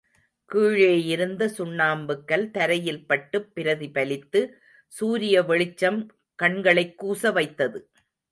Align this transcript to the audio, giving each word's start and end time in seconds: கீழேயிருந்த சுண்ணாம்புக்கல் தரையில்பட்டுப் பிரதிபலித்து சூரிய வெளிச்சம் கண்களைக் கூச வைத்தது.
கீழேயிருந்த 0.53 1.45
சுண்ணாம்புக்கல் 1.57 2.49
தரையில்பட்டுப் 2.51 3.51
பிரதிபலித்து 3.55 4.49
சூரிய 4.87 5.43
வெளிச்சம் 5.43 6.11
கண்களைக் 6.35 7.05
கூச 7.05 7.31
வைத்தது. 7.31 7.89